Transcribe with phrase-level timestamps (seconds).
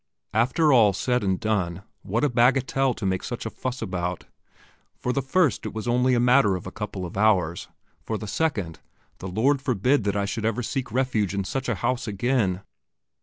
[0.33, 4.25] After all said and done, what a bagatelle to make such a fuss about.
[4.97, 7.67] For the first it was only a matter of a couple of hours;
[8.03, 8.79] for the second,
[9.19, 12.63] the Lord forbid that I should ever seek refuge in such a house again.